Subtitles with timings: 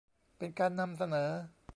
[0.37, 1.29] เป็นการนำเสนอ